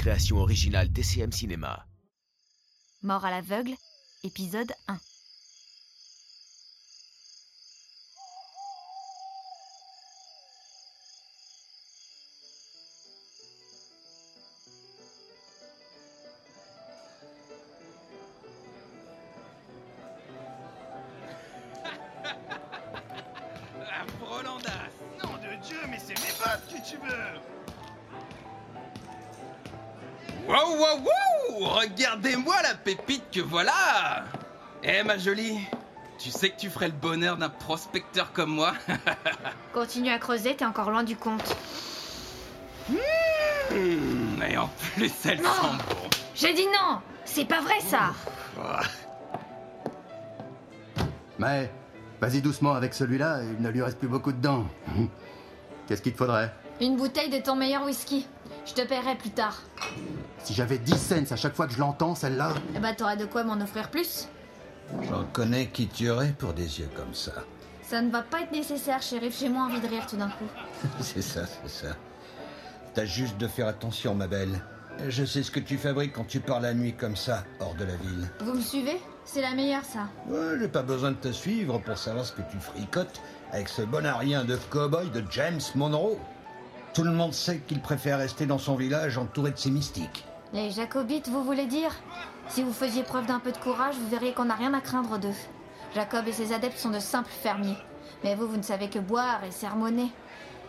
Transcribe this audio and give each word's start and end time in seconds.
création 0.00 0.38
originale 0.38 0.90
TCM 0.90 1.30
Cinéma. 1.30 1.84
Mort 3.02 3.26
à 3.26 3.30
l'aveugle, 3.30 3.74
épisode 4.24 4.72
1. 4.88 4.96
Wow, 30.50 30.76
wow, 30.78 30.96
wow 31.58 31.68
Regardez-moi 31.80 32.54
la 32.62 32.74
pépite 32.74 33.22
que 33.32 33.40
voilà 33.40 34.24
Eh 34.82 35.02
ma 35.04 35.16
jolie, 35.16 35.60
tu 36.18 36.30
sais 36.30 36.50
que 36.50 36.58
tu 36.58 36.68
ferais 36.70 36.88
le 36.88 36.94
bonheur 36.94 37.36
d'un 37.36 37.48
prospecteur 37.50 38.32
comme 38.32 38.50
moi 38.50 38.72
Continue 39.74 40.10
à 40.10 40.18
creuser, 40.18 40.56
t'es 40.56 40.64
encore 40.64 40.90
loin 40.90 41.04
du 41.04 41.16
compte. 41.16 41.56
Hmm, 42.88 44.42
Et 44.50 44.56
en 44.58 44.68
plus, 44.96 45.12
elle 45.26 45.40
Non. 45.40 45.50
sent 45.52 45.84
bon. 45.88 46.08
J'ai 46.34 46.52
dit 46.54 46.66
non 46.66 46.98
C'est 47.24 47.44
pas 47.44 47.60
vrai 47.60 47.78
ça 47.80 48.12
Mais, 51.38 51.70
vas-y 52.20 52.40
doucement 52.42 52.72
avec 52.72 52.92
celui-là, 52.94 53.40
il 53.44 53.62
ne 53.62 53.68
lui 53.70 53.82
reste 53.82 53.98
plus 53.98 54.08
beaucoup 54.08 54.32
de 54.32 54.40
dents. 54.40 54.64
Qu'est-ce 55.86 56.02
qu'il 56.02 56.12
te 56.12 56.18
faudrait? 56.18 56.52
Une 56.80 56.96
bouteille 56.96 57.30
de 57.30 57.38
ton 57.38 57.54
meilleur 57.56 57.84
whisky. 57.84 58.26
Je 58.66 58.72
te 58.74 58.82
paierai 58.86 59.14
plus 59.16 59.30
tard. 59.30 59.56
Si 60.42 60.54
j'avais 60.54 60.78
10 60.78 60.96
cents 60.98 61.32
à 61.32 61.36
chaque 61.36 61.54
fois 61.54 61.66
que 61.66 61.72
je 61.74 61.78
l'entends, 61.78 62.14
celle-là 62.14 62.54
Eh 62.74 62.78
bah 62.78 62.92
t'auras 62.94 63.16
de 63.16 63.24
quoi 63.26 63.44
m'en 63.44 63.60
offrir 63.60 63.90
plus? 63.90 64.28
J'en 65.08 65.24
connais 65.32 65.66
qui 65.68 65.86
tuerait 65.86 66.34
pour 66.38 66.52
des 66.52 66.80
yeux 66.80 66.88
comme 66.96 67.14
ça. 67.14 67.32
Ça 67.82 68.02
ne 68.02 68.10
va 68.10 68.22
pas 68.22 68.40
être 68.42 68.52
nécessaire, 68.52 69.02
shérif, 69.02 69.38
j'ai 69.38 69.48
moins 69.48 69.66
envie 69.66 69.80
de 69.80 69.86
rire 69.86 70.06
tout 70.08 70.16
d'un 70.16 70.28
coup. 70.28 70.46
c'est 71.00 71.22
ça, 71.22 71.42
c'est 71.46 71.86
ça. 71.86 71.94
T'as 72.94 73.04
juste 73.04 73.36
de 73.38 73.46
faire 73.46 73.68
attention, 73.68 74.14
ma 74.14 74.26
belle. 74.26 74.60
Je 75.08 75.24
sais 75.24 75.42
ce 75.42 75.50
que 75.50 75.60
tu 75.60 75.78
fabriques 75.78 76.12
quand 76.12 76.26
tu 76.26 76.40
pars 76.40 76.60
la 76.60 76.74
nuit 76.74 76.92
comme 76.94 77.16
ça, 77.16 77.44
hors 77.60 77.74
de 77.74 77.84
la 77.84 77.96
ville. 77.96 78.28
Vous 78.40 78.54
me 78.54 78.60
suivez? 78.60 79.00
C'est 79.24 79.42
la 79.42 79.54
meilleure 79.54 79.84
ça. 79.84 80.08
Ouais, 80.28 80.58
j'ai 80.58 80.68
pas 80.68 80.82
besoin 80.82 81.12
de 81.12 81.16
te 81.16 81.30
suivre 81.32 81.78
pour 81.78 81.96
savoir 81.96 82.24
ce 82.26 82.32
que 82.32 82.42
tu 82.50 82.58
fricotes 82.58 83.20
avec 83.52 83.68
ce 83.68 83.82
bonarien 83.82 84.44
de 84.44 84.56
cow-boy 84.70 85.10
de 85.12 85.22
James 85.30 85.60
Monroe. 85.74 86.18
Tout 86.94 87.04
le 87.04 87.12
monde 87.12 87.32
sait 87.32 87.58
qu'il 87.58 87.80
préfère 87.80 88.18
rester 88.18 88.46
dans 88.46 88.58
son 88.58 88.74
village 88.74 89.16
entouré 89.18 89.52
de 89.52 89.58
ses 89.58 89.70
mystiques. 89.70 90.24
Les 90.52 90.70
jacobites, 90.70 91.28
vous 91.28 91.44
voulez 91.44 91.66
dire 91.66 91.92
Si 92.48 92.62
vous 92.62 92.72
faisiez 92.72 93.04
preuve 93.04 93.26
d'un 93.26 93.38
peu 93.38 93.52
de 93.52 93.58
courage, 93.58 93.94
vous 93.94 94.08
verriez 94.08 94.32
qu'on 94.32 94.46
n'a 94.46 94.56
rien 94.56 94.74
à 94.74 94.80
craindre 94.80 95.18
d'eux. 95.18 95.34
Jacob 95.94 96.26
et 96.26 96.32
ses 96.32 96.52
adeptes 96.52 96.78
sont 96.78 96.90
de 96.90 96.98
simples 96.98 97.30
fermiers. 97.30 97.78
Mais 98.24 98.34
vous, 98.34 98.48
vous 98.48 98.56
ne 98.56 98.62
savez 98.62 98.90
que 98.90 98.98
boire 98.98 99.44
et 99.44 99.52
sermonner. 99.52 100.10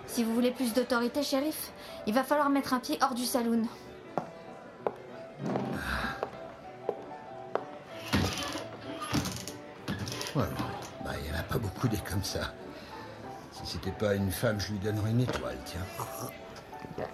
Si 0.05 0.23
vous 0.23 0.33
voulez 0.33 0.51
plus 0.51 0.73
d'autorité, 0.73 1.23
shérif, 1.23 1.71
il 2.05 2.13
va 2.13 2.23
falloir 2.23 2.49
mettre 2.49 2.73
un 2.73 2.79
pied 2.79 2.99
hors 3.01 3.15
du 3.15 3.25
saloon. 3.25 3.63
Bah, 10.35 10.45
il 11.19 11.31
y 11.31 11.35
en 11.35 11.39
a 11.39 11.43
pas 11.43 11.57
beaucoup 11.57 11.87
des 11.87 11.97
comme 11.97 12.23
ça. 12.23 12.53
Si 13.51 13.65
c'était 13.65 13.91
pas 13.91 14.13
une 14.13 14.31
femme, 14.31 14.59
je 14.59 14.73
lui 14.73 14.79
donnerais 14.79 15.09
une 15.09 15.21
étoile, 15.21 15.57
tiens. 15.65 17.05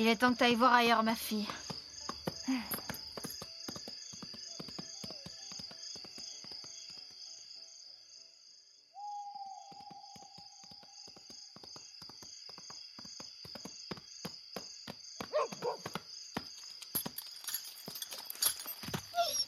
Il 0.00 0.06
est 0.06 0.14
temps 0.14 0.32
que 0.32 0.38
t'ailles 0.38 0.54
voir 0.54 0.72
ailleurs, 0.72 1.02
ma 1.02 1.16
fille. 1.16 1.44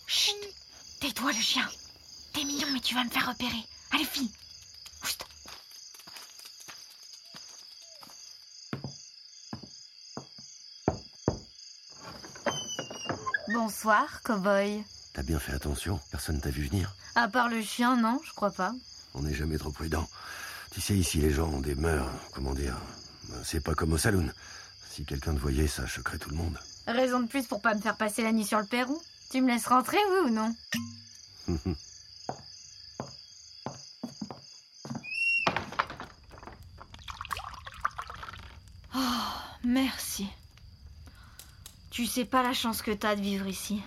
Chut 0.08 0.34
Tais-toi, 0.98 1.30
le 1.30 1.38
chien 1.40 1.68
T'es 2.32 2.42
mignon, 2.42 2.66
mais 2.72 2.80
tu 2.80 2.96
vas 2.96 3.04
me 3.04 3.10
faire 3.10 3.28
repérer. 3.28 3.64
Allez, 3.92 4.04
fille 4.04 4.32
Bonsoir, 13.52 14.22
cowboy. 14.22 14.84
T'as 15.12 15.22
bien 15.22 15.40
fait 15.40 15.52
attention, 15.52 15.98
personne 16.10 16.40
t'a 16.40 16.50
vu 16.50 16.66
venir. 16.68 16.94
À 17.16 17.26
part 17.26 17.48
le 17.48 17.60
chien, 17.62 17.96
non, 17.96 18.20
je 18.24 18.32
crois 18.32 18.50
pas. 18.52 18.72
On 19.14 19.22
n'est 19.22 19.34
jamais 19.34 19.58
trop 19.58 19.72
prudent. 19.72 20.08
Tu 20.70 20.80
sais, 20.80 20.94
ici, 20.94 21.18
les 21.18 21.32
gens 21.32 21.48
ont 21.48 21.60
des 21.60 21.74
mœurs, 21.74 22.08
comment 22.32 22.54
dire. 22.54 22.76
C'est 23.42 23.60
pas 23.60 23.74
comme 23.74 23.92
au 23.92 23.98
saloon. 23.98 24.30
Si 24.88 25.04
quelqu'un 25.04 25.34
te 25.34 25.40
voyait, 25.40 25.66
ça 25.66 25.86
choquerait 25.86 26.18
tout 26.18 26.30
le 26.30 26.36
monde. 26.36 26.58
Raison 26.86 27.20
de 27.20 27.26
plus 27.26 27.46
pour 27.46 27.60
pas 27.60 27.74
me 27.74 27.80
faire 27.80 27.96
passer 27.96 28.22
la 28.22 28.32
nuit 28.32 28.44
sur 28.44 28.60
le 28.60 28.66
perron. 28.66 28.96
Tu 29.30 29.40
me 29.40 29.48
laisses 29.48 29.66
rentrer, 29.66 29.98
oui 30.10 30.30
ou 30.30 30.34
non 30.34 30.54
Oh, 38.94 38.98
merci. 39.64 40.26
Tu 42.00 42.06
sais 42.06 42.24
pas 42.24 42.42
la 42.42 42.54
chance 42.54 42.80
que 42.80 42.92
t'as 42.92 43.14
de 43.14 43.20
vivre 43.20 43.46
ici. 43.46 43.82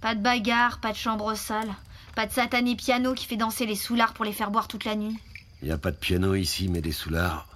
Pas 0.00 0.14
de 0.14 0.20
bagarre, 0.20 0.78
pas 0.78 0.92
de 0.92 0.96
chambre 0.96 1.34
sale, 1.34 1.74
pas 2.14 2.26
de 2.26 2.32
satané 2.32 2.76
piano 2.76 3.12
qui 3.12 3.26
fait 3.26 3.36
danser 3.36 3.66
les 3.66 3.74
soulards 3.74 4.14
pour 4.14 4.24
les 4.24 4.32
faire 4.32 4.52
boire 4.52 4.68
toute 4.68 4.84
la 4.84 4.94
nuit. 4.94 5.18
Y 5.60 5.72
a 5.72 5.76
pas 5.76 5.90
de 5.90 5.96
piano 5.96 6.36
ici, 6.36 6.68
mais 6.68 6.80
des 6.80 6.92
soulards. 6.92 7.48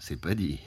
C'est 0.00 0.16
pas 0.18 0.34
dit. 0.34 0.58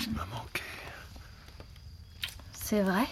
Tu 0.00 0.10
m'as 0.10 0.26
manqué. 0.26 0.62
C'est 2.52 2.82
vrai? 2.82 3.08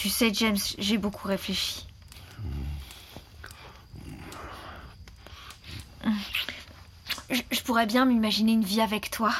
Tu 0.00 0.08
sais, 0.08 0.32
James, 0.32 0.56
j'ai 0.78 0.96
beaucoup 0.96 1.28
réfléchi. 1.28 1.86
Je, 7.28 7.60
pourrais 7.60 7.84
bien 7.84 8.06
m'imaginer 8.06 8.52
une 8.52 8.64
vie 8.64 8.80
avec 8.80 9.10
toi. 9.10 9.30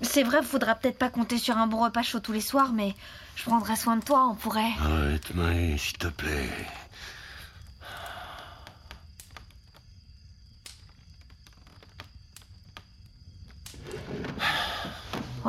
C'est 0.00 0.24
vrai, 0.24 0.42
faudra 0.42 0.74
peut-être 0.74 0.98
pas 0.98 1.08
compter 1.08 1.38
sur 1.38 1.56
un 1.56 1.68
bon 1.68 1.84
repas 1.84 2.02
chaud 2.02 2.18
tous 2.18 2.32
les 2.32 2.40
soirs, 2.40 2.72
mais 2.72 2.96
je 3.36 3.44
prendrai 3.44 3.76
soin 3.76 3.96
de 3.96 4.02
toi, 4.02 4.26
on 4.28 4.34
pourrait. 4.34 4.72
Arrête, 4.80 5.32
Maë, 5.36 5.78
s'il 5.78 5.98
te 5.98 6.08
plaît. 6.08 6.50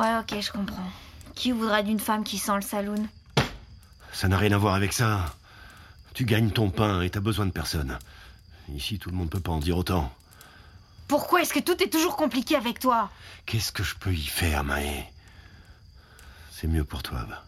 Ouais, 0.06 0.18
ok, 0.20 0.40
je 0.40 0.52
comprends. 0.52 0.88
Qui 1.34 1.50
voudra 1.50 1.82
d'une 1.82 1.98
femme 1.98 2.22
qui 2.22 2.38
sent 2.38 2.54
le 2.54 2.60
saloon 2.60 3.08
Ça 4.12 4.28
n'a 4.28 4.38
rien 4.38 4.52
à 4.52 4.56
voir 4.56 4.74
avec 4.74 4.92
ça. 4.92 5.34
Tu 6.14 6.24
gagnes 6.24 6.50
ton 6.50 6.70
pain 6.70 7.02
et 7.02 7.10
t'as 7.10 7.18
besoin 7.18 7.44
de 7.44 7.50
personne. 7.50 7.98
Ici, 8.72 9.00
tout 9.00 9.10
le 9.10 9.16
monde 9.16 9.30
peut 9.30 9.40
pas 9.40 9.50
en 9.50 9.58
dire 9.58 9.76
autant. 9.76 10.14
Pourquoi 11.08 11.42
est-ce 11.42 11.52
que 11.52 11.58
tout 11.58 11.82
est 11.82 11.90
toujours 11.90 12.16
compliqué 12.16 12.54
avec 12.54 12.78
toi 12.78 13.10
Qu'est-ce 13.46 13.72
que 13.72 13.82
je 13.82 13.96
peux 13.96 14.12
y 14.12 14.24
faire, 14.24 14.62
Maë? 14.62 15.10
C'est 16.52 16.68
mieux 16.68 16.84
pour 16.84 17.02
toi, 17.02 17.24
va. 17.28 17.44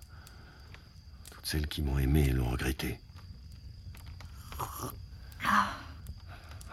Toutes 1.30 1.46
celles 1.46 1.68
qui 1.68 1.80
m'ont 1.80 2.00
aimé 2.00 2.30
l'ont 2.30 2.50
regretté. 2.50 2.98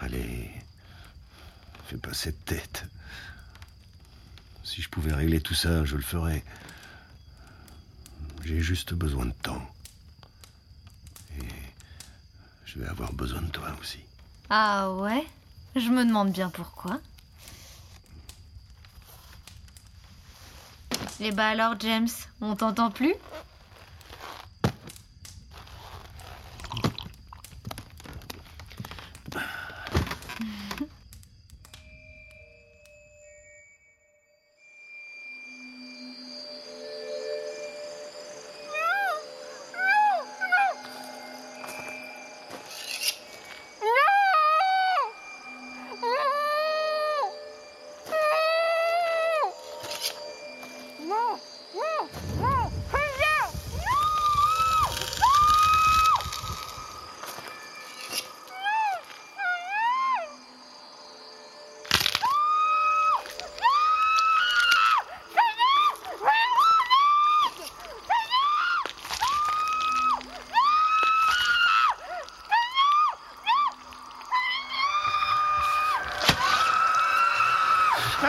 Allez, 0.02 0.50
fais 1.88 1.98
pas 1.98 2.14
cette 2.14 2.44
tête. 2.44 2.86
Si 4.66 4.82
je 4.82 4.90
pouvais 4.90 5.14
régler 5.14 5.40
tout 5.40 5.54
ça, 5.54 5.86
je 5.86 5.96
le 5.96 6.02
ferais. 6.02 6.44
J'ai 8.44 8.60
juste 8.62 8.94
besoin 8.94 9.28
de 9.28 9.32
temps. 9.32 9.62
Et 11.38 11.46
je 12.66 12.80
vais 12.80 12.88
avoir 12.88 13.14
besoin 13.14 13.44
de 13.44 13.52
toi 13.52 13.68
aussi. 13.80 14.00
Ah 14.50 14.92
ouais? 14.92 15.24
Je 15.76 15.90
me 15.90 16.04
demande 16.04 16.32
bien 16.32 16.50
pourquoi. 16.50 17.00
Eh 21.20 21.32
bah 21.32 21.50
alors, 21.50 21.80
James, 21.80 22.10
on 22.42 22.56
t'entend 22.56 22.90
plus? 22.90 23.14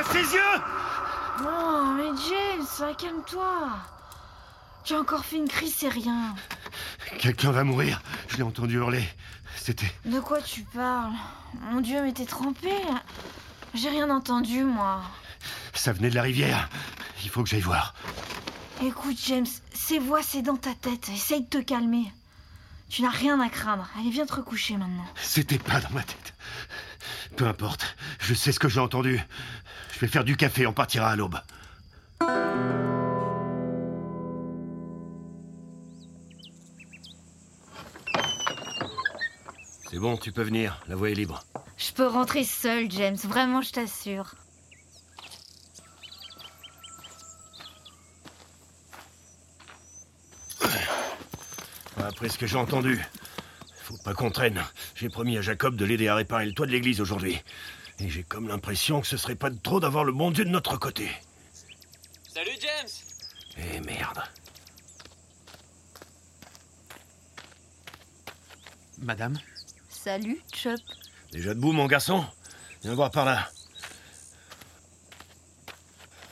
Tes 0.02 0.18
yeux 0.18 0.60
Oh, 1.40 1.84
mais 1.96 2.10
James, 2.28 2.94
calme-toi. 2.96 3.68
Tu 4.84 4.94
as 4.94 4.98
encore 4.98 5.24
fait 5.24 5.36
une 5.36 5.48
crise, 5.48 5.74
c'est 5.76 5.88
rien. 5.88 6.34
Quelqu'un 7.18 7.50
va 7.50 7.64
mourir. 7.64 8.00
Je 8.28 8.36
l'ai 8.36 8.42
entendu 8.42 8.76
hurler. 8.76 9.04
C'était. 9.56 9.92
De 10.04 10.20
quoi 10.20 10.40
tu 10.40 10.62
parles? 10.62 11.12
Mon 11.70 11.80
Dieu, 11.80 12.02
mais 12.02 12.12
t'es 12.12 12.24
trempé. 12.24 12.70
J'ai 13.74 13.88
rien 13.90 14.08
entendu, 14.10 14.64
moi. 14.64 15.02
Ça 15.74 15.92
venait 15.92 16.10
de 16.10 16.14
la 16.14 16.22
rivière. 16.22 16.68
Il 17.24 17.30
faut 17.30 17.42
que 17.42 17.48
j'aille 17.48 17.60
voir. 17.60 17.94
Écoute, 18.82 19.16
James, 19.26 19.46
ces 19.72 19.98
voix, 19.98 20.22
c'est 20.22 20.42
dans 20.42 20.56
ta 20.56 20.74
tête. 20.74 21.08
Essaye 21.08 21.42
de 21.42 21.48
te 21.48 21.58
calmer. 21.58 22.12
Tu 22.88 23.02
n'as 23.02 23.10
rien 23.10 23.40
à 23.40 23.48
craindre. 23.48 23.88
Allez, 23.98 24.10
viens 24.10 24.26
te 24.26 24.34
recoucher 24.34 24.76
maintenant. 24.76 25.06
C'était 25.20 25.58
pas 25.58 25.80
dans 25.80 25.90
ma 25.90 26.02
tête. 26.02 26.34
Peu 27.36 27.46
importe. 27.46 27.96
Je 28.18 28.32
sais 28.32 28.50
ce 28.50 28.58
que 28.58 28.68
j'ai 28.68 28.80
entendu. 28.80 29.20
Je 29.92 30.00
vais 30.00 30.08
faire 30.08 30.24
du 30.24 30.36
café. 30.36 30.66
On 30.66 30.72
partira 30.72 31.10
à 31.10 31.16
l'aube. 31.16 31.38
C'est 39.90 39.98
bon, 39.98 40.16
tu 40.16 40.32
peux 40.32 40.42
venir. 40.42 40.80
La 40.88 40.96
voie 40.96 41.10
est 41.10 41.14
libre. 41.14 41.44
Je 41.76 41.92
peux 41.92 42.06
rentrer 42.06 42.44
seule, 42.44 42.90
James. 42.90 43.16
Vraiment, 43.16 43.60
je 43.60 43.72
t'assure. 43.72 44.34
Après 51.98 52.28
ce 52.28 52.38
que 52.38 52.46
j'ai 52.46 52.56
entendu, 52.56 53.04
faut 53.86 53.96
pas 53.98 54.14
qu'on 54.14 54.30
traîne. 54.30 54.64
J'ai 54.96 55.08
promis 55.08 55.38
à 55.38 55.42
Jacob 55.42 55.76
de 55.76 55.84
l'aider 55.84 56.08
à 56.08 56.16
réparer 56.16 56.44
le 56.44 56.52
toit 56.52 56.66
de 56.66 56.72
l'église 56.72 57.00
aujourd'hui. 57.00 57.40
Et 58.00 58.10
j'ai 58.10 58.24
comme 58.24 58.48
l'impression 58.48 59.00
que 59.00 59.06
ce 59.06 59.16
serait 59.16 59.36
pas 59.36 59.48
de 59.48 59.58
trop 59.58 59.78
d'avoir 59.78 60.02
le 60.02 60.12
bon 60.12 60.32
Dieu 60.32 60.44
de 60.44 60.50
notre 60.50 60.76
côté. 60.76 61.08
Salut 62.28 62.50
James 62.60 62.88
Eh 63.58 63.80
merde. 63.80 64.22
Madame 68.98 69.38
Salut, 69.88 70.42
Chop. 70.52 70.80
Déjà 71.30 71.54
debout, 71.54 71.72
mon 71.72 71.86
garçon 71.86 72.24
Viens 72.82 72.94
voir 72.94 73.12
par 73.12 73.24
là. 73.24 73.48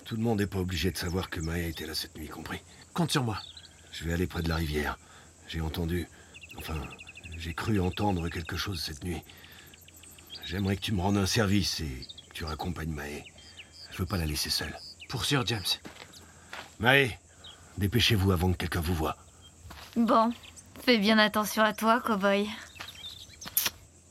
Tout 0.04 0.16
le 0.16 0.22
monde 0.22 0.40
n'est 0.40 0.46
pas 0.46 0.58
obligé 0.58 0.90
de 0.90 0.98
savoir 0.98 1.30
que 1.30 1.40
Maya 1.40 1.68
était 1.68 1.86
là 1.86 1.94
cette 1.94 2.16
nuit, 2.16 2.28
compris? 2.28 2.60
Compte 2.94 3.12
sur 3.12 3.22
moi. 3.22 3.38
Je 3.92 4.04
vais 4.04 4.12
aller 4.12 4.26
près 4.26 4.42
de 4.42 4.48
la 4.48 4.56
rivière. 4.56 4.98
J'ai 5.46 5.60
entendu. 5.60 6.08
Enfin, 6.58 6.80
j'ai 7.36 7.54
cru 7.54 7.80
entendre 7.80 8.28
quelque 8.28 8.56
chose 8.56 8.82
cette 8.82 9.04
nuit. 9.04 9.22
J'aimerais 10.44 10.76
que 10.76 10.82
tu 10.82 10.92
me 10.92 11.00
rendes 11.00 11.16
un 11.16 11.26
service 11.26 11.80
et 11.80 12.06
que 12.28 12.34
tu 12.34 12.44
raccompagnes 12.44 12.92
Maë. 12.92 13.24
Je 13.90 13.98
veux 13.98 14.06
pas 14.06 14.18
la 14.18 14.26
laisser 14.26 14.50
seule. 14.50 14.76
Pour 15.08 15.24
sûr, 15.24 15.46
James. 15.46 15.62
Maë, 16.80 17.18
dépêchez-vous 17.78 18.32
avant 18.32 18.52
que 18.52 18.58
quelqu'un 18.58 18.80
vous 18.80 18.94
voie. 18.94 19.16
Bon, 19.96 20.32
fais 20.84 20.98
bien 20.98 21.18
attention 21.18 21.62
à 21.62 21.72
toi, 21.72 22.00
cowboy. 22.00 22.48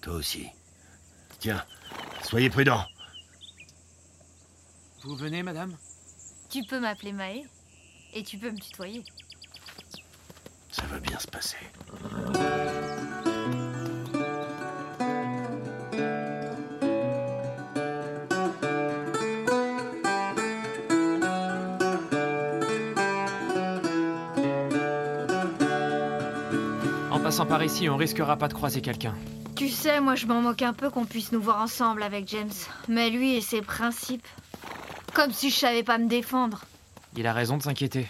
Toi 0.02 0.14
aussi. 0.14 0.48
Tiens, 1.40 1.64
soyez 2.24 2.50
prudents. 2.50 2.86
Vous 5.04 5.16
venez, 5.16 5.44
madame? 5.44 5.78
Tu 6.50 6.64
peux 6.64 6.80
m'appeler 6.80 7.12
Maë 7.12 7.46
et 8.14 8.24
tu 8.24 8.38
peux 8.38 8.52
me 8.52 8.60
tutoyer. 8.60 9.04
Ça 10.72 10.84
va 10.88 11.00
bien 11.00 11.20
se 11.20 11.28
passer. 11.28 11.58
Passant 27.24 27.46
par 27.46 27.64
ici, 27.64 27.90
on 27.90 27.98
risquera 27.98 28.36
pas 28.38 28.48
de 28.48 28.54
croiser 28.54 28.81
quelqu'un. 28.81 29.16
Tu 29.56 29.70
sais, 29.70 30.02
moi 30.02 30.16
je 30.16 30.25
m'en 30.25 30.42
moque 30.42 30.62
un 30.62 30.74
peu 30.74 30.90
qu'on 30.90 31.06
puisse 31.06 31.31
nous 31.31 31.42
voir 31.42 31.62
ensemble 31.62 32.04
avec 32.04 32.28
James. 32.30 32.52
Mais 32.88 33.10
lui 33.10 33.36
et 33.36 33.42
ses 33.42 33.62
principes. 33.62 34.28
Comme 35.14 35.31
si 35.31 35.50
je 35.50 35.56
savais 35.58 35.84
pas 35.84 35.98
me 35.98 36.08
défendre. 36.10 36.66
Il 37.16 37.28
a 37.28 37.34
raison 37.34 37.58
de 37.58 37.64
s'inquiéter. 37.64 38.10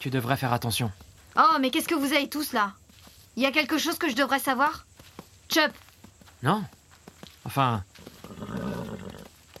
Tu 0.00 0.10
devrais 0.10 0.36
faire 0.36 0.52
attention. 0.52 0.90
Oh, 1.36 1.58
mais 1.60 1.70
qu'est-ce 1.70 1.88
que 1.88 1.94
vous 1.94 2.12
avez 2.12 2.28
tous 2.28 2.52
là? 2.52 2.72
Il 3.36 3.42
y 3.42 3.46
a 3.46 3.50
quelque 3.52 3.78
chose 3.78 3.98
que 3.98 4.08
je 4.08 4.14
devrais 4.14 4.38
savoir? 4.38 4.86
Chup, 5.50 5.72
Non 6.42 6.62
Enfin... 7.44 7.82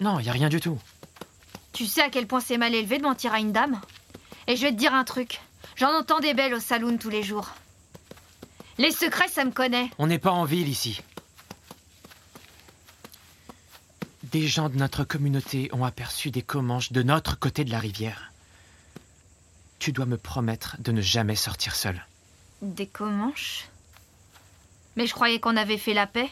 Non, 0.00 0.20
y 0.20 0.28
a 0.28 0.32
rien 0.32 0.48
du 0.48 0.60
tout. 0.60 0.78
tu 1.72 1.86
sais 1.86 2.02
à 2.02 2.10
quel 2.10 2.26
point 2.26 2.40
c'est 2.40 2.58
mal 2.58 2.74
élevé 2.74 2.98
de 2.98 3.02
mentir 3.02 3.32
à 3.34 3.40
une 3.40 3.52
dame? 3.52 3.80
Et 4.46 4.56
je 4.56 4.62
vais 4.62 4.70
te 4.72 4.76
dire 4.76 4.94
un 4.94 5.04
truc. 5.04 5.40
J'en 5.76 5.92
entends 5.92 6.20
des 6.20 6.34
belles 6.34 6.54
au 6.54 6.60
saloon 6.60 6.96
tous 6.98 7.10
les 7.10 7.22
jours. 7.22 7.50
Les 8.78 8.92
secrets, 8.92 9.28
ça 9.28 9.44
me 9.44 9.50
connaît. 9.50 9.90
On 9.98 10.06
n'est 10.06 10.20
pas 10.20 10.30
en 10.30 10.44
ville 10.44 10.68
ici. 10.68 11.02
Des 14.24 14.46
gens 14.46 14.68
de 14.68 14.76
notre 14.76 15.04
communauté 15.04 15.68
ont 15.72 15.84
aperçu 15.84 16.30
des 16.30 16.42
Comanches 16.42 16.92
de 16.92 17.02
notre 17.02 17.38
côté 17.38 17.64
de 17.64 17.70
la 17.70 17.78
rivière. 17.78 18.32
Tu 19.78 19.92
dois 19.92 20.06
me 20.06 20.16
promettre 20.16 20.76
de 20.80 20.92
ne 20.92 21.00
jamais 21.00 21.34
sortir 21.34 21.74
seul. 21.74 22.06
Des 22.62 22.86
Comanches? 22.86 23.68
Mais 24.96 25.06
je 25.06 25.14
croyais 25.14 25.40
qu'on 25.40 25.56
avait 25.56 25.78
fait 25.78 25.94
la 25.94 26.06
paix. 26.06 26.28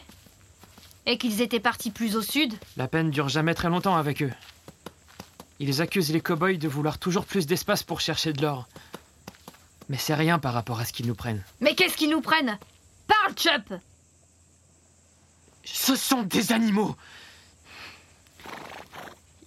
Et 1.05 1.17
qu'ils 1.17 1.41
étaient 1.41 1.59
partis 1.59 1.91
plus 1.91 2.15
au 2.15 2.21
sud. 2.21 2.53
La 2.75 2.87
peine 2.87 3.11
dure 3.11 3.29
jamais 3.29 3.55
très 3.55 3.69
longtemps 3.69 3.95
avec 3.95 4.21
eux. 4.21 4.33
Ils 5.59 5.81
accusent 5.81 6.11
les 6.11 6.21
cow-boys 6.21 6.57
de 6.57 6.67
vouloir 6.67 6.99
toujours 6.99 7.25
plus 7.25 7.47
d'espace 7.47 7.81
pour 7.83 7.99
chercher 7.99 8.31
de 8.31 8.41
l'or. 8.41 8.67
Mais 9.89 9.97
c'est 9.97 10.15
rien 10.15 10.39
par 10.39 10.53
rapport 10.53 10.79
à 10.79 10.85
ce 10.85 10.93
qu'ils 10.93 11.07
nous 11.07 11.15
prennent. 11.15 11.43
Mais 11.59 11.75
qu'est-ce 11.75 11.95
qu'ils 11.95 12.09
nous 12.09 12.21
prennent? 12.21 12.57
Parle, 13.07 13.35
Chup 13.35 13.73
Ce 15.63 15.95
sont 15.95 16.23
des 16.23 16.51
animaux 16.51 16.95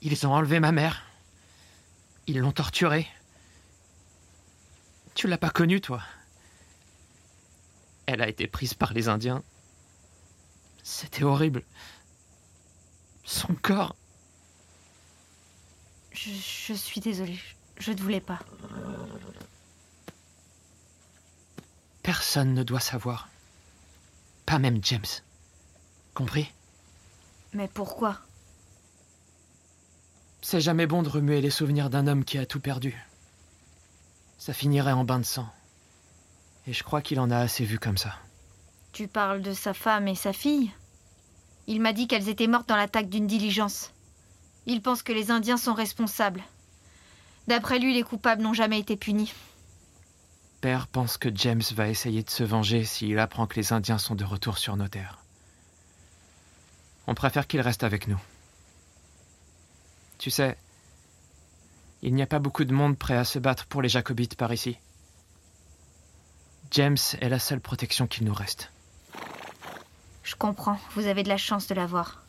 Ils 0.02 0.26
ont 0.26 0.32
enlevé 0.32 0.60
ma 0.60 0.72
mère. 0.72 1.02
Ils 2.26 2.38
l'ont 2.38 2.52
torturée. 2.52 3.06
Tu 5.14 5.26
l'as 5.26 5.38
pas 5.38 5.50
connue, 5.50 5.80
toi? 5.80 6.02
Elle 8.06 8.22
a 8.22 8.28
été 8.28 8.46
prise 8.46 8.74
par 8.74 8.92
les 8.92 9.08
Indiens. 9.08 9.42
C'était 10.82 11.24
horrible. 11.24 11.62
Son 13.24 13.54
corps. 13.54 13.94
je, 16.12 16.30
je 16.30 16.72
suis 16.72 17.00
désolée. 17.00 17.38
Je 17.78 17.92
ne 17.92 18.00
voulais 18.00 18.20
pas. 18.20 18.38
Personne 22.10 22.54
ne 22.54 22.64
doit 22.64 22.80
savoir. 22.80 23.28
Pas 24.44 24.58
même 24.58 24.80
James. 24.82 25.04
Compris? 26.12 26.50
Mais 27.52 27.68
pourquoi? 27.68 28.18
C'est 30.42 30.60
jamais 30.60 30.88
bon 30.88 31.04
de 31.04 31.08
remuer 31.08 31.40
les 31.40 31.50
souvenirs 31.50 31.88
d'un 31.88 32.08
homme 32.08 32.24
qui 32.24 32.36
a 32.36 32.46
tout 32.46 32.58
perdu. 32.58 33.00
Ça 34.38 34.52
finirait 34.52 34.90
en 34.90 35.04
bain 35.04 35.20
de 35.20 35.24
sang. 35.24 35.48
Et 36.66 36.72
je 36.72 36.82
crois 36.82 37.00
qu'il 37.00 37.20
en 37.20 37.30
a 37.30 37.38
assez 37.38 37.64
vu 37.64 37.78
comme 37.78 37.96
ça. 37.96 38.16
Tu 38.92 39.06
parles 39.06 39.40
de 39.40 39.52
sa 39.52 39.72
femme 39.72 40.08
et 40.08 40.16
sa 40.16 40.32
fille? 40.32 40.72
Il 41.68 41.80
m'a 41.80 41.92
dit 41.92 42.08
qu'elles 42.08 42.28
étaient 42.28 42.48
mortes 42.48 42.68
dans 42.68 42.74
l'attaque 42.74 43.08
d'une 43.08 43.28
diligence. 43.28 43.92
Il 44.66 44.82
pense 44.82 45.04
que 45.04 45.12
les 45.12 45.30
Indiens 45.30 45.56
sont 45.56 45.74
responsables. 45.74 46.42
D'après 47.46 47.78
lui, 47.78 47.94
les 47.94 48.02
coupables 48.02 48.42
n'ont 48.42 48.52
jamais 48.52 48.80
été 48.80 48.96
punis. 48.96 49.32
Père 50.60 50.88
pense 50.88 51.16
que 51.16 51.34
James 51.34 51.62
va 51.72 51.88
essayer 51.88 52.22
de 52.22 52.30
se 52.30 52.44
venger 52.44 52.84
s'il 52.84 53.18
apprend 53.18 53.46
que 53.46 53.56
les 53.56 53.72
Indiens 53.72 53.98
sont 53.98 54.14
de 54.14 54.24
retour 54.24 54.58
sur 54.58 54.76
nos 54.76 54.88
terres. 54.88 55.18
On 57.06 57.14
préfère 57.14 57.46
qu'il 57.46 57.60
reste 57.62 57.82
avec 57.82 58.08
nous. 58.08 58.20
Tu 60.18 60.30
sais, 60.30 60.58
il 62.02 62.14
n'y 62.14 62.22
a 62.22 62.26
pas 62.26 62.38
beaucoup 62.38 62.64
de 62.64 62.74
monde 62.74 62.98
prêt 62.98 63.16
à 63.16 63.24
se 63.24 63.38
battre 63.38 63.66
pour 63.66 63.80
les 63.80 63.88
Jacobites 63.88 64.36
par 64.36 64.52
ici. 64.52 64.76
James 66.72 66.98
est 67.20 67.28
la 67.28 67.38
seule 67.38 67.60
protection 67.60 68.06
qu'il 68.06 68.24
nous 68.24 68.34
reste. 68.34 68.70
Je 70.22 70.36
comprends, 70.36 70.78
vous 70.94 71.06
avez 71.06 71.22
de 71.22 71.28
la 71.28 71.38
chance 71.38 71.66
de 71.68 71.74
l'avoir. 71.74 72.22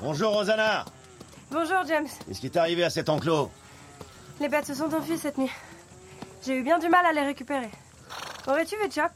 Bonjour 0.00 0.32
Rosanna. 0.32 0.84
Bonjour 1.50 1.78
James. 1.86 2.06
Qu'est-ce 2.26 2.40
qui 2.40 2.46
est 2.46 2.56
arrivé 2.56 2.84
à 2.84 2.90
cet 2.90 3.08
enclos 3.08 3.50
Les 4.40 4.48
bêtes 4.48 4.66
se 4.66 4.74
sont 4.74 4.92
enfuies 4.94 5.18
cette 5.18 5.38
nuit. 5.38 5.50
J'ai 6.44 6.56
eu 6.58 6.62
bien 6.62 6.78
du 6.78 6.88
mal 6.88 7.04
à 7.06 7.12
les 7.12 7.22
récupérer. 7.22 7.70
Aurais-tu 8.46 8.76
vu 8.76 8.90
Chop 8.90 9.10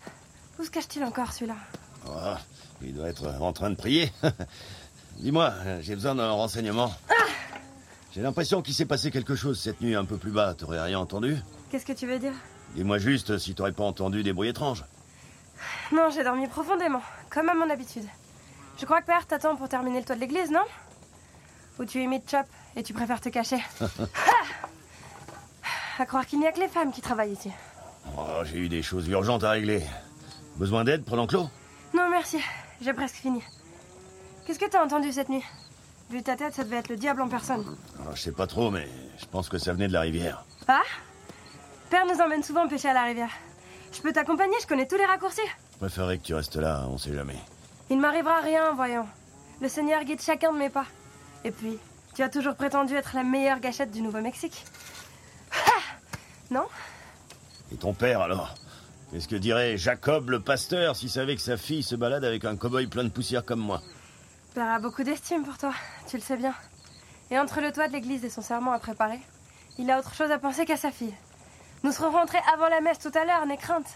Où 0.59 0.65
se 0.65 0.71
cache-t-il 0.71 1.05
encore 1.05 1.33
celui-là 1.33 1.57
Oh, 2.09 2.35
Il 2.83 2.95
doit 2.95 3.09
être 3.09 3.27
en 3.41 3.53
train 3.53 3.71
de 3.71 3.77
prier. 3.77 4.11
Dis-moi, 5.19 5.53
j'ai 5.81 5.95
besoin 5.95 6.15
d'un 6.15 6.31
renseignement. 6.31 6.93
J'ai 8.12 8.23
l'impression 8.23 8.61
qu'il 8.62 8.75
s'est 8.75 8.87
passé 8.87 9.11
quelque 9.11 9.35
chose 9.35 9.61
cette 9.61 9.81
nuit 9.81 9.95
un 9.95 10.05
peu 10.05 10.17
plus 10.17 10.33
bas. 10.33 10.55
T'aurais 10.55 10.81
rien 10.83 10.99
entendu 10.99 11.37
Qu'est-ce 11.71 11.87
que 11.87 11.93
tu 11.93 12.07
veux 12.07 12.19
dire 12.19 12.35
Dis-moi 12.75 12.99
juste 12.99 13.39
si 13.39 13.55
t'aurais 13.55 13.73
pas 13.73 13.85
entendu 13.85 14.23
des 14.23 14.33
bruits 14.33 14.49
étranges. 14.49 14.85
Non, 15.93 16.09
j'ai 16.11 16.25
dormi 16.25 16.47
profondément, 16.49 17.03
comme 17.31 17.49
à 17.51 17.55
mon 17.55 17.69
habitude. 17.71 18.05
Je 18.79 18.85
crois 18.87 19.01
que 19.03 19.07
Père 19.07 19.27
t'attend 19.27 19.55
pour 19.57 19.69
terminer 19.69 20.01
le 20.01 20.05
toit 20.07 20.17
de 20.17 20.21
l'église, 20.21 20.51
non 20.51 20.65
Ou 21.79 21.85
tu 21.85 22.02
imites 22.02 22.31
Chop 22.31 22.47
et 22.76 22.83
tu 22.83 22.93
préfères 22.93 23.21
te 23.21 23.29
cacher 23.29 23.59
Ah 23.81 23.87
À 25.99 26.07
croire 26.07 26.26
qu'il 26.26 26.38
n'y 26.41 26.47
a 26.47 26.52
que 26.52 26.61
les 26.61 26.69
femmes 26.69 26.93
qui 26.93 27.00
travaillent 27.00 27.33
ici. 27.33 27.50
Oh, 28.17 28.43
j'ai 28.45 28.59
eu 28.59 28.69
des 28.69 28.83
choses 28.83 29.09
urgentes 29.09 29.45
à 29.45 29.50
régler. 29.50 29.83
Besoin 30.57 30.85
d'aide 30.85 31.05
pour 31.05 31.17
l'enclos 31.17 31.49
Non, 31.95 32.09
merci. 32.11 32.38
J'ai 32.81 32.93
presque 32.93 33.17
fini. 33.17 33.43
Qu'est-ce 34.47 34.59
que 34.59 34.69
t'as 34.69 34.85
entendu 34.85 35.12
cette 35.12 35.29
nuit? 35.29 35.45
Vu 36.11 36.23
ta 36.23 36.37
tête, 36.37 36.55
ça 36.55 36.64
devait 36.64 36.76
être 36.76 36.88
le 36.88 36.97
diable 36.97 37.23
en 37.23 37.29
personne. 37.29 37.64
Oh, 38.00 38.11
Je 38.14 38.21
sais 38.21 38.33
pas 38.33 38.47
trop, 38.47 38.71
mais 38.71 38.88
je 39.19 39.26
pense 39.26 39.49
que 39.49 39.59
ça 39.59 39.73
venait 39.73 39.88
de 39.88 39.93
la 39.93 40.00
rivière. 40.00 40.45
Ah? 40.69 40.83
Père 41.91 42.07
nous 42.07 42.21
emmène 42.21 42.43
souvent 42.43 42.69
pêcher 42.69 42.88
à 42.88 42.95
la 42.95 43.05
rivière. 43.05 43.31
Je 43.93 44.00
peux 44.00 44.12
t'accompagner, 44.12 44.55
je 44.61 44.67
connais 44.67 44.87
tous 44.87 44.97
les 44.97 45.05
raccourcis. 45.07 45.41
Je 45.75 45.79
préférerais 45.79 46.19
que 46.19 46.23
tu 46.25 46.35
restes 46.35 46.57
là, 46.57 46.85
on 46.88 46.99
sait 46.99 47.14
jamais. 47.14 47.37
Il 47.91 47.97
ne 47.97 48.02
m'arrivera 48.02 48.41
rien, 48.41 48.73
voyons. 48.75 49.07
Le 49.61 49.69
Seigneur 49.69 50.02
guide 50.05 50.21
chacun 50.21 50.52
de 50.52 50.59
mes 50.59 50.71
pas. 50.71 50.87
Et 51.45 51.51
puis, 51.51 51.79
tu 52.15 52.23
as 52.23 52.29
toujours 52.29 52.55
prétendu 52.55 52.95
être 52.95 53.15
la 53.15 53.23
meilleure 53.25 53.61
gâchette 53.61 53.91
du 53.91 54.03
Nouveau-Mexique. 54.03 54.65
Ah 55.53 55.81
non 56.51 56.67
Et 57.73 57.77
ton 57.77 57.95
père 57.95 58.21
alors? 58.21 58.55
Qu'est-ce 59.11 59.29
que 59.29 59.37
dirait 59.37 59.77
Jacob 59.77 60.31
le 60.31 60.41
pasteur 60.41 60.97
s'il 60.97 61.11
savait 61.11 61.37
que 61.37 61.43
sa 61.43 61.57
fille 61.57 61.83
se 61.83 61.95
balade 61.95 62.25
avec 62.25 62.45
un 62.45 62.57
cow-boy 62.57 62.87
plein 62.87 63.05
de 63.05 63.11
poussière 63.11 63.45
comme 63.45 63.61
moi? 63.61 63.83
Père 64.55 64.71
a 64.71 64.79
beaucoup 64.79 65.03
d'estime 65.03 65.45
pour 65.45 65.59
toi, 65.59 65.73
tu 66.09 66.17
le 66.17 66.23
sais 66.23 66.37
bien. 66.37 66.55
Et 67.31 67.39
entre 67.39 67.61
le 67.61 67.73
toit 67.73 67.89
de 67.89 67.93
l'église 67.93 68.25
et 68.25 68.31
son 68.31 68.43
serment 68.43 68.73
à 68.73 68.79
préparer, 68.79 69.21
il 69.79 69.91
a 69.91 69.99
autre 69.99 70.15
chose 70.15 70.31
à 70.31 70.39
penser 70.39 70.65
qu'à 70.65 70.77
sa 70.77 70.91
fille. 70.91 71.15
Nous 71.83 71.93
serons 71.93 72.11
rentrés 72.11 72.41
avant 72.55 72.69
la 72.69 72.81
messe 72.81 72.99
tout 72.99 73.13
à 73.15 73.25
l'heure, 73.25 73.45
n'aie 73.47 73.57
crainte. 73.57 73.89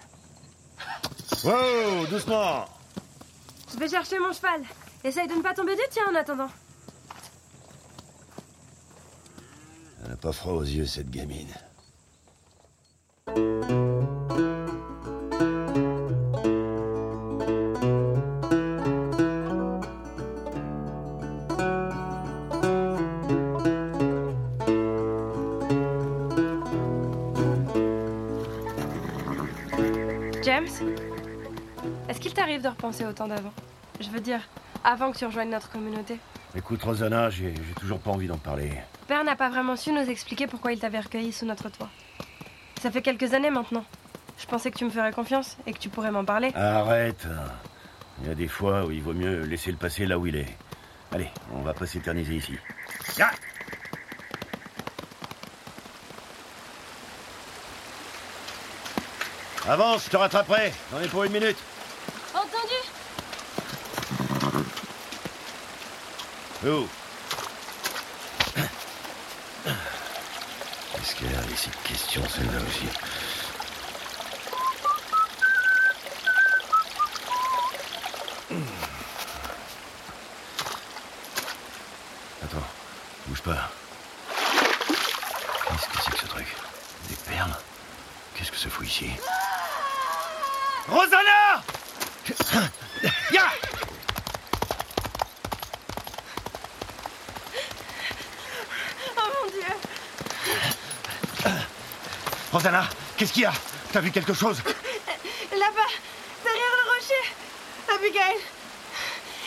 Wow, 1.44 2.06
doucement 2.10 2.64
Je 3.72 3.78
vais 3.78 3.88
chercher 3.88 4.18
mon 4.18 4.32
cheval. 4.32 4.62
Essaye 5.04 5.28
de 5.28 5.34
ne 5.34 5.42
pas 5.42 5.54
tomber 5.54 5.76
du 5.76 5.82
tien 5.90 6.02
en 6.10 6.14
attendant. 6.14 6.48
N'a 10.16 10.22
pas 10.22 10.32
froid 10.32 10.54
aux 10.54 10.62
yeux, 10.62 10.86
cette 10.86 11.10
gamine. 11.10 11.46
James 30.42 30.66
Est-ce 32.08 32.20
qu'il 32.20 32.32
t'arrive 32.32 32.62
de 32.62 32.68
repenser 32.68 33.04
au 33.04 33.12
temps 33.12 33.28
d'avant? 33.28 33.52
Je 34.00 34.08
veux 34.08 34.20
dire, 34.20 34.40
avant 34.84 35.10
que 35.10 35.18
tu 35.18 35.26
rejoignes 35.26 35.50
notre 35.50 35.70
communauté. 35.70 36.18
Écoute, 36.54 36.82
Rosanna, 36.82 37.28
j'ai 37.28 37.52
toujours 37.78 37.98
pas 37.98 38.10
envie 38.12 38.28
d'en 38.28 38.38
parler. 38.38 38.70
Père 39.06 39.22
n'a 39.24 39.36
pas 39.36 39.48
vraiment 39.48 39.76
su 39.76 39.92
nous 39.92 40.08
expliquer 40.10 40.46
pourquoi 40.46 40.72
il 40.72 40.80
t'avait 40.80 41.00
recueilli 41.00 41.32
sous 41.32 41.46
notre 41.46 41.68
toit. 41.68 41.88
Ça 42.82 42.90
fait 42.90 43.02
quelques 43.02 43.34
années 43.34 43.50
maintenant. 43.50 43.84
Je 44.38 44.46
pensais 44.46 44.70
que 44.70 44.78
tu 44.78 44.84
me 44.84 44.90
ferais 44.90 45.12
confiance 45.12 45.56
et 45.66 45.72
que 45.72 45.78
tu 45.78 45.88
pourrais 45.88 46.10
m'en 46.10 46.24
parler. 46.24 46.52
Arrête 46.54 47.26
Il 48.20 48.28
y 48.28 48.30
a 48.30 48.34
des 48.34 48.48
fois 48.48 48.84
où 48.84 48.90
il 48.90 49.02
vaut 49.02 49.14
mieux 49.14 49.42
laisser 49.42 49.70
le 49.70 49.76
passé 49.76 50.06
là 50.06 50.18
où 50.18 50.26
il 50.26 50.36
est. 50.36 50.56
Allez, 51.12 51.30
on 51.52 51.60
va 51.62 51.72
pas 51.72 51.86
s'éterniser 51.86 52.34
ici. 52.34 52.56
Ah 53.20 53.30
Avance, 59.68 60.04
je 60.06 60.10
te 60.10 60.16
rattraperai. 60.16 60.72
J'en 60.92 61.00
ai 61.00 61.08
pour 61.08 61.24
une 61.24 61.32
minute. 61.32 61.56
Entendu 62.34 62.76
Où 66.64 66.88
Qu'est-ce 70.94 71.16
qu'elle 71.16 71.34
a 71.34 71.38
avec 71.38 71.58
cette 71.58 71.82
question, 72.16 72.28
celle-là 72.28 72.58
aussi. 72.66 72.86
Attends, 82.42 82.66
bouge 83.26 83.42
pas. 83.42 83.70
Qu'est-ce 85.68 85.88
que 85.88 86.02
c'est 86.04 86.10
que 86.12 86.18
ce 86.18 86.26
truc? 86.26 86.46
Des 87.08 87.16
perles? 87.16 87.56
Qu'est-ce 88.34 88.50
que 88.50 88.58
ça 88.58 88.70
fout 88.70 88.86
ici? 88.86 89.10
Rosanna! 90.88 91.62
Ya 93.32 93.42
Oh 99.16 99.28
mon 99.44 99.50
dieu 99.50 99.74
Rosanna, 102.56 102.84
qu'est-ce 103.18 103.34
qu'il 103.34 103.42
y 103.42 103.44
a? 103.44 103.52
T'as 103.92 104.00
vu 104.00 104.10
quelque 104.10 104.32
chose? 104.32 104.62
Là-bas, 104.64 105.90
derrière 106.42 106.74
le 106.80 106.88
rocher. 106.90 107.22
Abigail 107.94 108.36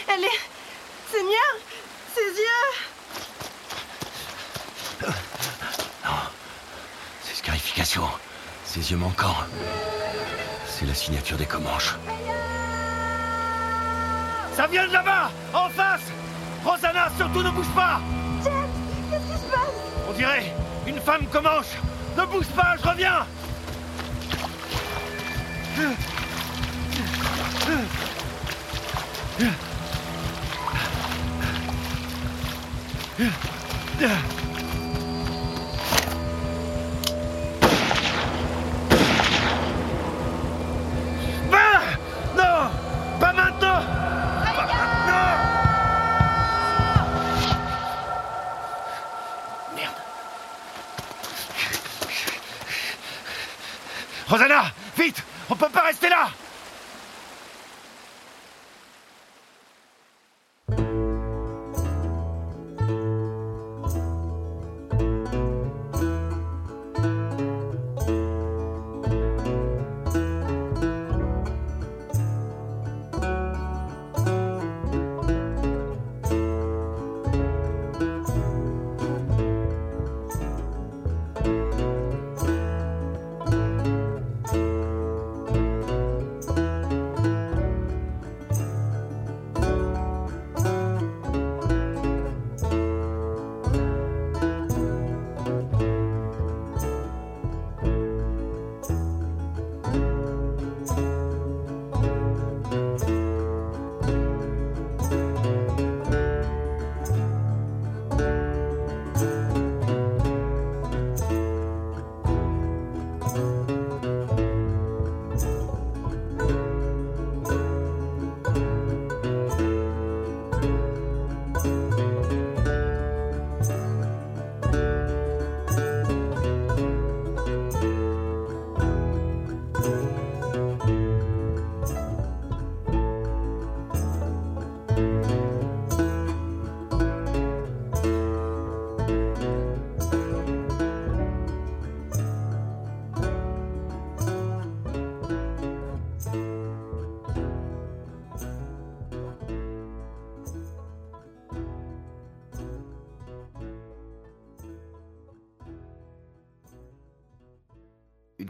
Elle 0.08 0.26
est... 0.26 0.40
Seigneur 1.12 1.56
Ses 2.14 2.30
yeux. 2.40 2.70
C'est 7.24 7.36
scarification. 7.36 8.08
Ses 8.64 8.92
yeux 8.92 8.98
manquants. 8.98 9.38
C'est 10.68 10.86
la 10.86 10.94
signature 10.94 11.38
des 11.38 11.48
Comanches. 11.48 11.96
Ça 14.56 14.68
vient 14.68 14.88
de 14.88 14.94
là-bas 14.94 15.32
En 15.56 15.68
face! 15.70 16.12
Rosanna, 16.64 17.10
surtout 17.18 17.42
ne 17.42 17.50
bouge 17.50 17.74
pas! 17.74 18.02
James 18.44 18.70
Qu'est-ce 19.10 19.24
qui 19.24 19.40
se 19.40 19.48
passe? 19.50 19.74
On 20.08 20.14
dirait 20.14 20.54
une 20.86 21.02
femme 21.02 21.26
Comanche 21.32 21.74
Ne 22.18 22.26
bouge 22.26 22.48
pas, 22.56 22.76
je 22.82 22.90
reviens 22.90 23.26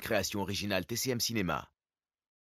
création 0.10 0.42
originale 0.42 0.88
TCM 0.88 1.20
Cinéma. 1.20 1.70